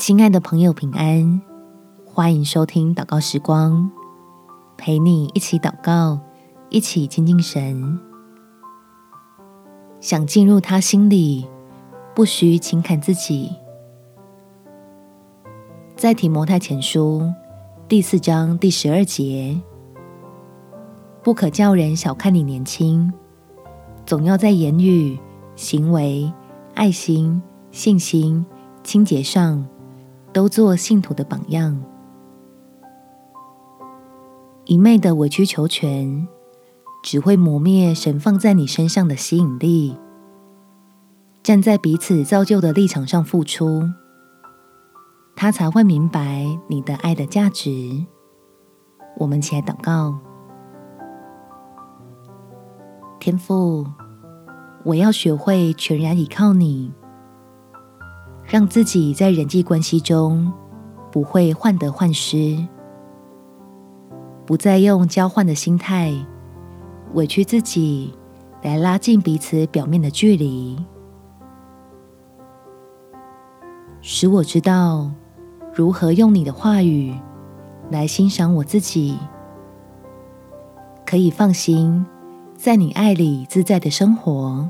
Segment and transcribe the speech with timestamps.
[0.00, 1.42] 亲爱的朋友，平安！
[2.06, 3.90] 欢迎收听祷告时光，
[4.78, 6.18] 陪你一起祷告，
[6.70, 8.00] 一起亲近神。
[10.00, 11.46] 想进入他心里，
[12.14, 13.54] 不需轻看自己。
[15.96, 17.30] 在提摩太前书
[17.86, 19.60] 第四章第十二节，
[21.22, 23.12] 不可叫人小看你年轻，
[24.06, 25.20] 总要在言语、
[25.56, 26.32] 行为、
[26.74, 28.46] 爱心、信心、
[28.82, 29.62] 清洁上，
[30.32, 31.82] 都做信徒的榜样。
[34.64, 36.28] 一昧的委曲求全，
[37.02, 39.96] 只会磨灭神放在你身上的吸引力。
[41.42, 43.82] 站在彼此造就的立场上付出，
[45.34, 48.04] 他才会明白你的爱的价值。
[49.16, 50.18] 我们起来祷告，
[53.18, 53.86] 天父，
[54.84, 56.92] 我要学会全然倚靠你。
[58.50, 60.52] 让自己在人际关系中
[61.12, 62.58] 不会患得患失，
[64.44, 66.12] 不再用交换的心态
[67.14, 68.12] 委屈自己
[68.62, 70.76] 来拉近彼此表面的距离，
[74.00, 75.08] 使我知道
[75.72, 77.14] 如何用你的话语
[77.88, 79.16] 来欣赏我自己，
[81.06, 82.04] 可以放心
[82.56, 84.68] 在你爱里自在的生活，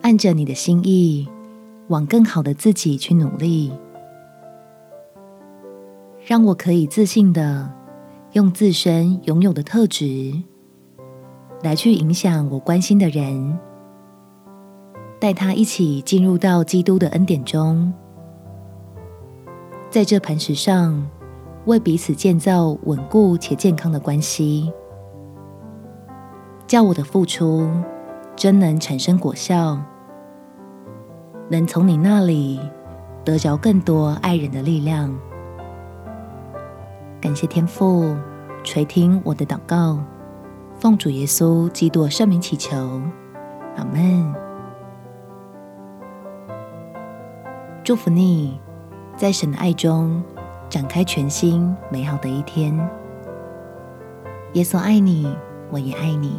[0.00, 1.28] 按着你的心意。
[1.88, 3.72] 往更好的自己去努力，
[6.26, 7.70] 让我可以自信的
[8.32, 10.34] 用自身拥有的特质
[11.62, 13.58] 来去影响我关心的人，
[15.18, 17.90] 带他一起进入到基督的恩典中，
[19.88, 21.08] 在这磐石上
[21.64, 24.70] 为彼此建造稳固且健康的关系，
[26.66, 27.66] 叫我的付出
[28.36, 29.82] 真能产生果效。
[31.50, 32.60] 能从你那里
[33.24, 35.14] 得着更多爱人的力量。
[37.20, 38.14] 感谢天父
[38.62, 39.98] 垂听我的祷告，
[40.78, 42.76] 奉主耶稣基督圣名祈求，
[43.76, 44.34] 阿门。
[47.82, 48.60] 祝福你，
[49.16, 50.22] 在神的爱中
[50.68, 52.76] 展开全新美好的一天。
[54.52, 55.34] 耶稣爱你，
[55.70, 56.36] 我也爱你。